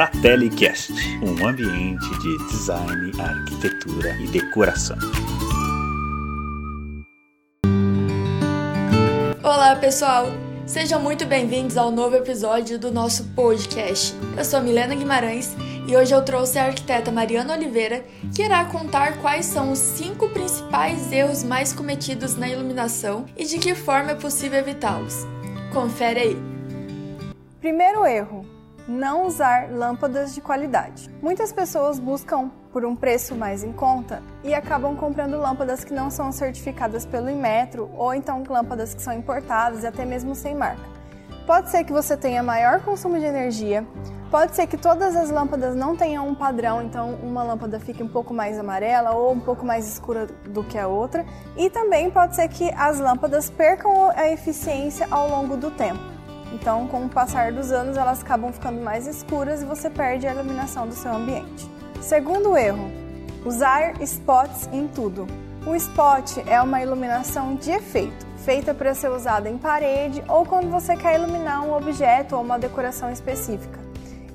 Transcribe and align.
FratelliCast, 0.00 0.94
um 1.22 1.46
ambiente 1.46 2.08
de 2.20 2.38
design, 2.46 3.12
arquitetura 3.20 4.16
e 4.18 4.28
decoração. 4.28 4.96
Olá, 9.42 9.76
pessoal! 9.76 10.28
Sejam 10.64 11.02
muito 11.02 11.26
bem-vindos 11.26 11.76
ao 11.76 11.90
novo 11.90 12.16
episódio 12.16 12.78
do 12.78 12.90
nosso 12.90 13.24
podcast. 13.34 14.14
Eu 14.38 14.42
sou 14.42 14.62
Milena 14.62 14.94
Guimarães 14.94 15.54
e 15.86 15.94
hoje 15.94 16.14
eu 16.14 16.24
trouxe 16.24 16.58
a 16.58 16.64
arquiteta 16.64 17.12
Mariana 17.12 17.52
Oliveira, 17.52 18.02
que 18.34 18.42
irá 18.42 18.64
contar 18.64 19.18
quais 19.18 19.44
são 19.44 19.70
os 19.70 19.78
cinco 19.78 20.30
principais 20.30 21.12
erros 21.12 21.44
mais 21.44 21.74
cometidos 21.74 22.36
na 22.36 22.48
iluminação 22.48 23.26
e 23.36 23.44
de 23.44 23.58
que 23.58 23.74
forma 23.74 24.12
é 24.12 24.14
possível 24.14 24.60
evitá-los. 24.60 25.26
Confere 25.74 26.20
aí! 26.20 26.36
Primeiro 27.60 28.06
erro: 28.06 28.59
não 28.90 29.24
usar 29.24 29.70
lâmpadas 29.70 30.34
de 30.34 30.40
qualidade. 30.40 31.08
Muitas 31.22 31.52
pessoas 31.52 32.00
buscam 32.00 32.50
por 32.72 32.84
um 32.84 32.96
preço 32.96 33.36
mais 33.36 33.62
em 33.62 33.72
conta 33.72 34.20
e 34.42 34.52
acabam 34.52 34.96
comprando 34.96 35.38
lâmpadas 35.38 35.84
que 35.84 35.94
não 35.94 36.10
são 36.10 36.32
certificadas 36.32 37.06
pelo 37.06 37.30
Inmetro 37.30 37.88
ou 37.96 38.12
então 38.12 38.42
lâmpadas 38.48 38.92
que 38.92 39.00
são 39.00 39.12
importadas 39.12 39.84
e 39.84 39.86
até 39.86 40.04
mesmo 40.04 40.34
sem 40.34 40.56
marca. 40.56 40.82
Pode 41.46 41.70
ser 41.70 41.84
que 41.84 41.92
você 41.92 42.16
tenha 42.16 42.42
maior 42.42 42.80
consumo 42.80 43.16
de 43.18 43.24
energia, 43.24 43.86
pode 44.28 44.56
ser 44.56 44.66
que 44.66 44.76
todas 44.76 45.14
as 45.14 45.30
lâmpadas 45.30 45.74
não 45.74 45.96
tenham 45.96 46.26
um 46.28 46.34
padrão, 46.34 46.82
então 46.82 47.14
uma 47.22 47.42
lâmpada 47.44 47.78
fique 47.78 48.02
um 48.02 48.08
pouco 48.08 48.34
mais 48.34 48.58
amarela 48.58 49.12
ou 49.12 49.32
um 49.32 49.40
pouco 49.40 49.64
mais 49.64 49.88
escura 49.88 50.26
do 50.48 50.62
que 50.64 50.78
a 50.78 50.86
outra, 50.86 51.24
e 51.56 51.70
também 51.70 52.10
pode 52.10 52.36
ser 52.36 52.48
que 52.48 52.70
as 52.74 52.98
lâmpadas 53.00 53.50
percam 53.50 54.10
a 54.10 54.28
eficiência 54.28 55.06
ao 55.10 55.28
longo 55.28 55.56
do 55.56 55.70
tempo. 55.70 56.19
Então, 56.52 56.86
com 56.88 57.04
o 57.04 57.08
passar 57.08 57.52
dos 57.52 57.70
anos, 57.70 57.96
elas 57.96 58.22
acabam 58.22 58.52
ficando 58.52 58.80
mais 58.82 59.06
escuras 59.06 59.62
e 59.62 59.64
você 59.64 59.88
perde 59.88 60.26
a 60.26 60.34
iluminação 60.34 60.86
do 60.86 60.94
seu 60.94 61.12
ambiente. 61.12 61.70
Segundo 62.00 62.56
erro: 62.56 62.90
usar 63.44 64.00
spots 64.02 64.68
em 64.72 64.88
tudo. 64.88 65.26
O 65.66 65.74
spot 65.74 66.38
é 66.46 66.60
uma 66.60 66.80
iluminação 66.80 67.54
de 67.54 67.70
efeito, 67.70 68.26
feita 68.38 68.72
para 68.72 68.94
ser 68.94 69.10
usada 69.10 69.48
em 69.48 69.58
parede 69.58 70.24
ou 70.26 70.46
quando 70.46 70.70
você 70.70 70.96
quer 70.96 71.16
iluminar 71.16 71.62
um 71.62 71.74
objeto 71.74 72.34
ou 72.34 72.42
uma 72.42 72.58
decoração 72.58 73.12
específica. 73.12 73.78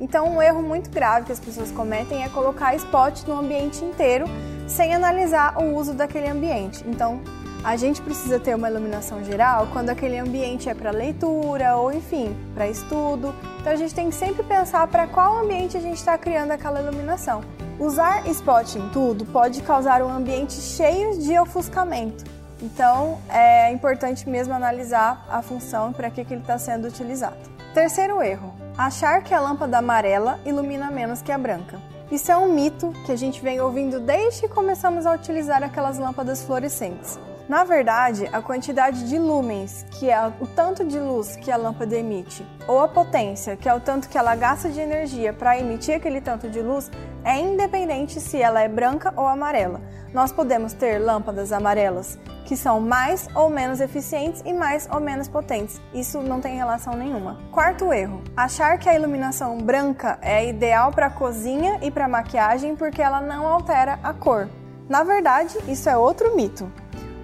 Então, 0.00 0.28
um 0.28 0.42
erro 0.42 0.62
muito 0.62 0.90
grave 0.90 1.26
que 1.26 1.32
as 1.32 1.40
pessoas 1.40 1.70
cometem 1.70 2.24
é 2.24 2.28
colocar 2.28 2.74
spot 2.74 3.22
no 3.26 3.38
ambiente 3.38 3.82
inteiro 3.82 4.26
sem 4.66 4.94
analisar 4.94 5.56
o 5.58 5.74
uso 5.74 5.94
daquele 5.94 6.28
ambiente. 6.28 6.84
Então, 6.86 7.20
a 7.64 7.76
gente 7.76 8.02
precisa 8.02 8.38
ter 8.38 8.54
uma 8.54 8.68
iluminação 8.68 9.24
geral 9.24 9.68
quando 9.72 9.88
aquele 9.88 10.18
ambiente 10.18 10.68
é 10.68 10.74
para 10.74 10.90
leitura 10.90 11.76
ou, 11.78 11.90
enfim, 11.90 12.36
para 12.54 12.68
estudo. 12.68 13.34
Então 13.58 13.72
a 13.72 13.76
gente 13.76 13.94
tem 13.94 14.10
que 14.10 14.14
sempre 14.14 14.42
pensar 14.42 14.86
para 14.86 15.06
qual 15.06 15.38
ambiente 15.38 15.74
a 15.74 15.80
gente 15.80 15.96
está 15.96 16.18
criando 16.18 16.50
aquela 16.50 16.82
iluminação. 16.82 17.42
Usar 17.80 18.28
spot 18.28 18.76
em 18.76 18.86
tudo 18.90 19.24
pode 19.24 19.62
causar 19.62 20.02
um 20.02 20.10
ambiente 20.10 20.52
cheio 20.52 21.18
de 21.18 21.38
ofuscamento. 21.38 22.22
Então 22.60 23.18
é 23.30 23.72
importante 23.72 24.28
mesmo 24.28 24.52
analisar 24.52 25.26
a 25.30 25.40
função 25.40 25.90
para 25.90 26.10
que, 26.10 26.22
que 26.22 26.34
ele 26.34 26.42
está 26.42 26.58
sendo 26.58 26.86
utilizado. 26.86 27.38
Terceiro 27.72 28.22
erro: 28.22 28.54
achar 28.76 29.22
que 29.22 29.32
a 29.32 29.40
lâmpada 29.40 29.78
amarela 29.78 30.38
ilumina 30.44 30.90
menos 30.90 31.22
que 31.22 31.32
a 31.32 31.38
branca. 31.38 31.80
Isso 32.12 32.30
é 32.30 32.36
um 32.36 32.52
mito 32.52 32.92
que 33.06 33.10
a 33.10 33.16
gente 33.16 33.40
vem 33.42 33.58
ouvindo 33.58 33.98
desde 33.98 34.42
que 34.42 34.48
começamos 34.48 35.06
a 35.06 35.14
utilizar 35.14 35.62
aquelas 35.62 35.98
lâmpadas 35.98 36.44
fluorescentes. 36.44 37.18
Na 37.46 37.62
verdade, 37.62 38.28
a 38.32 38.40
quantidade 38.40 39.06
de 39.06 39.18
lumens, 39.18 39.84
que 39.90 40.10
é 40.10 40.32
o 40.40 40.46
tanto 40.46 40.82
de 40.82 40.98
luz 40.98 41.36
que 41.36 41.50
a 41.50 41.56
lâmpada 41.58 41.94
emite, 41.94 42.46
ou 42.66 42.80
a 42.80 42.88
potência, 42.88 43.54
que 43.54 43.68
é 43.68 43.74
o 43.74 43.80
tanto 43.80 44.08
que 44.08 44.16
ela 44.16 44.34
gasta 44.34 44.70
de 44.70 44.80
energia 44.80 45.32
para 45.32 45.58
emitir 45.58 45.96
aquele 45.96 46.22
tanto 46.22 46.48
de 46.48 46.62
luz, 46.62 46.90
é 47.22 47.38
independente 47.38 48.18
se 48.18 48.40
ela 48.40 48.62
é 48.62 48.68
branca 48.68 49.12
ou 49.14 49.26
amarela. 49.26 49.82
Nós 50.14 50.32
podemos 50.32 50.72
ter 50.72 50.98
lâmpadas 50.98 51.52
amarelas 51.52 52.18
que 52.46 52.56
são 52.56 52.80
mais 52.80 53.28
ou 53.34 53.48
menos 53.48 53.80
eficientes 53.80 54.42
e 54.44 54.52
mais 54.52 54.88
ou 54.90 55.00
menos 55.00 55.28
potentes. 55.28 55.80
Isso 55.92 56.20
não 56.20 56.40
tem 56.40 56.56
relação 56.56 56.94
nenhuma. 56.94 57.38
Quarto 57.50 57.92
erro: 57.92 58.22
achar 58.36 58.78
que 58.78 58.88
a 58.88 58.94
iluminação 58.94 59.58
branca 59.58 60.18
é 60.22 60.48
ideal 60.48 60.92
para 60.92 61.10
cozinha 61.10 61.78
e 61.82 61.90
para 61.90 62.08
maquiagem 62.08 62.76
porque 62.76 63.02
ela 63.02 63.20
não 63.20 63.46
altera 63.46 63.98
a 64.02 64.12
cor. 64.12 64.48
Na 64.88 65.02
verdade, 65.02 65.56
isso 65.66 65.88
é 65.88 65.96
outro 65.96 66.36
mito. 66.36 66.70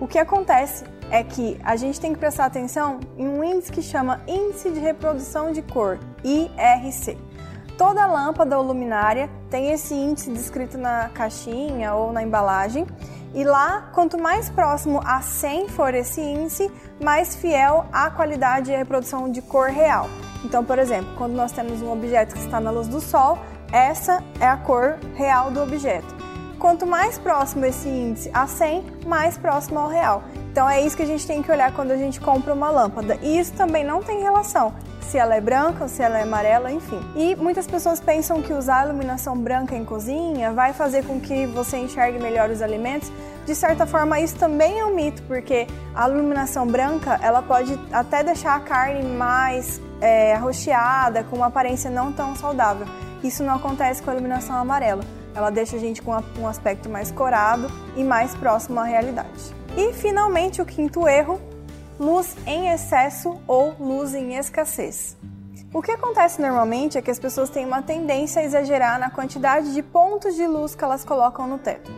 O 0.00 0.08
que 0.08 0.18
acontece 0.18 0.84
é 1.10 1.22
que 1.22 1.60
a 1.62 1.76
gente 1.76 2.00
tem 2.00 2.14
que 2.14 2.18
prestar 2.18 2.46
atenção 2.46 3.00
em 3.18 3.28
um 3.28 3.44
índice 3.44 3.70
que 3.70 3.82
chama 3.82 4.22
Índice 4.26 4.70
de 4.70 4.80
Reprodução 4.80 5.52
de 5.52 5.60
Cor, 5.60 5.98
IRC. 6.24 7.18
Toda 7.76 8.06
lâmpada 8.06 8.58
ou 8.58 8.64
luminária 8.64 9.28
tem 9.50 9.70
esse 9.72 9.94
índice 9.94 10.30
descrito 10.30 10.78
na 10.78 11.10
caixinha 11.10 11.94
ou 11.94 12.12
na 12.12 12.22
embalagem, 12.22 12.86
e 13.34 13.44
lá, 13.44 13.90
quanto 13.92 14.18
mais 14.18 14.48
próximo 14.48 15.00
a 15.04 15.20
100 15.20 15.68
for 15.68 15.94
esse 15.94 16.20
índice, 16.20 16.70
mais 17.00 17.36
fiel 17.36 17.84
à 17.92 18.10
qualidade 18.10 18.72
e 18.72 18.76
reprodução 18.76 19.30
de 19.30 19.40
cor 19.42 19.68
real. 19.68 20.08
Então, 20.44 20.64
por 20.64 20.78
exemplo, 20.78 21.14
quando 21.16 21.34
nós 21.34 21.52
temos 21.52 21.82
um 21.82 21.92
objeto 21.92 22.34
que 22.34 22.40
está 22.40 22.58
na 22.58 22.70
luz 22.70 22.88
do 22.88 23.00
sol, 23.00 23.38
essa 23.70 24.24
é 24.40 24.46
a 24.46 24.56
cor 24.56 24.98
real 25.14 25.50
do 25.50 25.62
objeto. 25.62 26.19
Quanto 26.60 26.86
mais 26.86 27.18
próximo 27.18 27.64
esse 27.64 27.88
índice 27.88 28.30
a 28.34 28.46
100, 28.46 28.84
mais 29.06 29.38
próximo 29.38 29.78
ao 29.78 29.88
real. 29.88 30.22
Então 30.52 30.68
é 30.68 30.82
isso 30.82 30.94
que 30.94 31.02
a 31.02 31.06
gente 31.06 31.26
tem 31.26 31.42
que 31.42 31.50
olhar 31.50 31.72
quando 31.72 31.90
a 31.90 31.96
gente 31.96 32.20
compra 32.20 32.52
uma 32.52 32.70
lâmpada. 32.70 33.18
E 33.22 33.38
isso 33.38 33.54
também 33.54 33.82
não 33.82 34.02
tem 34.02 34.20
relação 34.20 34.74
se 35.00 35.16
ela 35.18 35.34
é 35.34 35.40
branca 35.40 35.84
ou 35.84 35.88
se 35.88 36.02
ela 36.02 36.18
é 36.18 36.22
amarela, 36.22 36.70
enfim. 36.70 37.00
E 37.16 37.34
muitas 37.34 37.66
pessoas 37.66 37.98
pensam 37.98 38.42
que 38.42 38.52
usar 38.52 38.84
iluminação 38.84 39.36
branca 39.36 39.74
em 39.74 39.84
cozinha 39.84 40.52
vai 40.52 40.72
fazer 40.72 41.04
com 41.04 41.18
que 41.18 41.46
você 41.46 41.78
enxergue 41.78 42.20
melhor 42.20 42.50
os 42.50 42.62
alimentos. 42.62 43.10
De 43.44 43.54
certa 43.54 43.86
forma, 43.86 44.20
isso 44.20 44.36
também 44.36 44.78
é 44.78 44.84
um 44.84 44.94
mito, 44.94 45.22
porque 45.22 45.66
a 45.94 46.08
iluminação 46.08 46.66
branca 46.66 47.18
ela 47.22 47.42
pode 47.42 47.76
até 47.90 48.22
deixar 48.22 48.54
a 48.54 48.60
carne 48.60 49.02
mais 49.02 49.80
é, 50.00 50.34
arroxeada, 50.34 51.24
com 51.24 51.36
uma 51.36 51.46
aparência 51.46 51.90
não 51.90 52.12
tão 52.12 52.36
saudável. 52.36 52.86
Isso 53.24 53.42
não 53.42 53.54
acontece 53.56 54.02
com 54.02 54.10
a 54.10 54.14
iluminação 54.14 54.54
amarela. 54.54 55.02
Ela 55.34 55.50
deixa 55.50 55.76
a 55.76 55.78
gente 55.78 56.02
com 56.02 56.12
um 56.38 56.46
aspecto 56.46 56.88
mais 56.88 57.10
corado 57.10 57.68
e 57.96 58.02
mais 58.02 58.34
próximo 58.34 58.80
à 58.80 58.84
realidade. 58.84 59.54
E 59.76 59.92
finalmente 59.92 60.60
o 60.60 60.66
quinto 60.66 61.06
erro, 61.06 61.40
luz 61.98 62.36
em 62.46 62.68
excesso 62.68 63.40
ou 63.46 63.74
luz 63.78 64.14
em 64.14 64.36
escassez. 64.36 65.16
O 65.72 65.80
que 65.80 65.92
acontece 65.92 66.42
normalmente 66.42 66.98
é 66.98 67.02
que 67.02 67.10
as 67.10 67.18
pessoas 67.18 67.48
têm 67.48 67.64
uma 67.64 67.80
tendência 67.80 68.42
a 68.42 68.44
exagerar 68.44 68.98
na 68.98 69.08
quantidade 69.08 69.72
de 69.72 69.82
pontos 69.82 70.34
de 70.34 70.44
luz 70.46 70.74
que 70.74 70.82
elas 70.82 71.04
colocam 71.04 71.46
no 71.46 71.58
teto. 71.58 71.92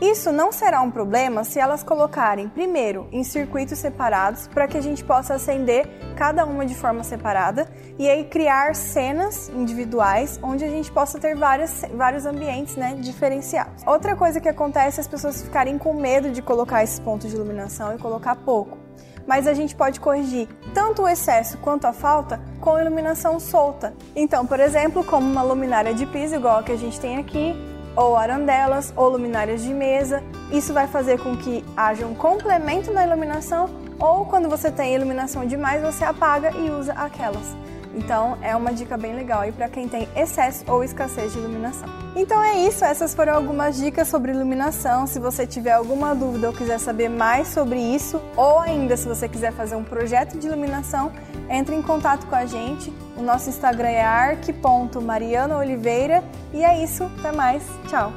Isso 0.00 0.32
não 0.32 0.50
será 0.50 0.80
um 0.82 0.90
problema 0.90 1.44
se 1.44 1.60
elas 1.60 1.82
colocarem, 1.82 2.48
primeiro, 2.48 3.08
em 3.12 3.22
circuitos 3.22 3.78
separados, 3.78 4.48
para 4.48 4.66
que 4.66 4.76
a 4.76 4.80
gente 4.80 5.04
possa 5.04 5.34
acender 5.34 5.88
cada 6.16 6.44
uma 6.44 6.66
de 6.66 6.74
forma 6.74 7.04
separada 7.04 7.68
e 7.98 8.08
aí 8.08 8.24
criar 8.24 8.74
cenas 8.74 9.48
individuais 9.50 10.38
onde 10.42 10.64
a 10.64 10.68
gente 10.68 10.90
possa 10.90 11.18
ter 11.18 11.36
vários, 11.36 11.82
vários 11.94 12.26
ambientes 12.26 12.76
né, 12.76 12.96
diferenciados. 13.00 13.84
Outra 13.86 14.16
coisa 14.16 14.40
que 14.40 14.48
acontece 14.48 14.98
é 14.98 15.00
as 15.00 15.08
pessoas 15.08 15.42
ficarem 15.42 15.78
com 15.78 15.94
medo 15.94 16.30
de 16.30 16.42
colocar 16.42 16.82
esses 16.82 16.98
pontos 16.98 17.30
de 17.30 17.36
iluminação 17.36 17.94
e 17.94 17.98
colocar 17.98 18.34
pouco. 18.34 18.76
Mas 19.26 19.46
a 19.46 19.54
gente 19.54 19.74
pode 19.74 20.00
corrigir 20.00 20.48
tanto 20.74 21.02
o 21.02 21.08
excesso 21.08 21.56
quanto 21.58 21.86
a 21.86 21.92
falta 21.92 22.40
com 22.60 22.78
iluminação 22.78 23.40
solta. 23.40 23.94
Então, 24.14 24.44
por 24.44 24.60
exemplo, 24.60 25.02
como 25.04 25.26
uma 25.26 25.42
luminária 25.42 25.94
de 25.94 26.04
piso, 26.04 26.34
igual 26.34 26.58
a 26.58 26.62
que 26.62 26.72
a 26.72 26.76
gente 26.76 27.00
tem 27.00 27.16
aqui, 27.16 27.54
ou 27.96 28.16
arandelas, 28.16 28.92
ou 28.96 29.08
luminárias 29.08 29.62
de 29.62 29.72
mesa. 29.72 30.22
Isso 30.50 30.72
vai 30.72 30.86
fazer 30.86 31.18
com 31.20 31.36
que 31.36 31.64
haja 31.76 32.06
um 32.06 32.14
complemento 32.14 32.92
na 32.92 33.06
iluminação, 33.06 33.68
ou 33.98 34.24
quando 34.26 34.48
você 34.48 34.70
tem 34.70 34.94
iluminação 34.94 35.46
demais, 35.46 35.82
você 35.82 36.04
apaga 36.04 36.50
e 36.52 36.70
usa 36.70 36.92
aquelas. 36.92 37.56
Então 37.96 38.36
é 38.42 38.56
uma 38.56 38.72
dica 38.72 38.96
bem 38.96 39.14
legal 39.14 39.42
aí 39.42 39.52
para 39.52 39.68
quem 39.68 39.86
tem 39.88 40.08
excesso 40.16 40.64
ou 40.66 40.82
escassez 40.82 41.32
de 41.32 41.38
iluminação. 41.38 41.88
Então 42.16 42.42
é 42.42 42.58
isso, 42.58 42.84
essas 42.84 43.14
foram 43.14 43.34
algumas 43.34 43.76
dicas 43.76 44.08
sobre 44.08 44.32
iluminação. 44.32 45.06
Se 45.06 45.18
você 45.18 45.46
tiver 45.46 45.72
alguma 45.72 46.14
dúvida 46.14 46.48
ou 46.48 46.54
quiser 46.54 46.78
saber 46.78 47.08
mais 47.08 47.48
sobre 47.48 47.78
isso, 47.78 48.20
ou 48.36 48.58
ainda 48.58 48.94
se 48.96 49.06
você 49.06 49.28
quiser 49.28 49.52
fazer 49.52 49.76
um 49.76 49.84
projeto 49.84 50.38
de 50.38 50.46
iluminação, 50.46 51.12
entre 51.48 51.74
em 51.74 51.82
contato 51.82 52.26
com 52.26 52.34
a 52.34 52.44
gente. 52.46 52.92
O 53.16 53.22
nosso 53.22 53.48
Instagram 53.48 53.88
é 53.88 54.02
arc.marianaoliveira. 54.02 56.24
E 56.52 56.64
é 56.64 56.82
isso, 56.82 57.04
até 57.18 57.30
mais, 57.32 57.62
tchau! 57.88 58.12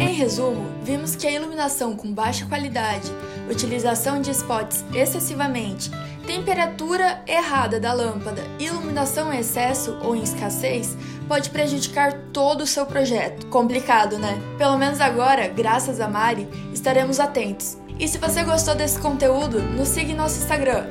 Em 0.00 0.12
resumo, 0.12 0.66
vimos 0.82 1.14
que 1.16 1.26
a 1.26 1.32
iluminação 1.32 1.96
com 1.96 2.12
baixa 2.12 2.44
qualidade, 2.46 3.10
utilização 3.50 4.20
de 4.20 4.30
spots 4.30 4.84
excessivamente, 4.94 5.90
temperatura 6.28 7.22
errada 7.26 7.80
da 7.80 7.90
lâmpada, 7.94 8.44
iluminação 8.58 9.32
em 9.32 9.38
excesso 9.38 9.96
ou 10.02 10.14
em 10.14 10.22
escassez 10.22 10.94
pode 11.26 11.48
prejudicar 11.48 12.12
todo 12.34 12.60
o 12.60 12.66
seu 12.66 12.84
projeto. 12.84 13.46
Complicado, 13.46 14.18
né? 14.18 14.38
Pelo 14.58 14.76
menos 14.76 15.00
agora, 15.00 15.48
graças 15.48 16.02
a 16.02 16.06
Mari, 16.06 16.46
estaremos 16.70 17.18
atentos 17.18 17.78
e 17.98 18.06
se 18.06 18.18
você 18.18 18.44
gostou 18.44 18.74
desse 18.74 18.98
conteúdo, 19.00 19.62
nos 19.62 19.88
siga 19.88 20.12
em 20.12 20.14
nosso 20.14 20.38
Instagram, 20.38 20.84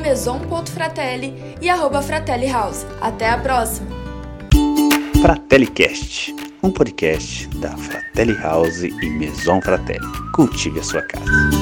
maison.fratelli 0.00 1.56
e 1.60 1.68
arroba 1.68 2.00
fratelli 2.00 2.46
house. 2.46 2.86
Até 3.00 3.30
a 3.30 3.38
próxima! 3.38 3.90
FratelliCast, 5.20 6.36
um 6.62 6.70
podcast 6.70 7.48
da 7.58 7.76
Fratelli 7.76 8.34
House 8.34 8.84
e 8.84 9.10
Maison 9.10 9.60
Fratelli. 9.60 10.06
Cultive 10.32 10.78
a 10.78 10.82
sua 10.84 11.02
casa. 11.02 11.61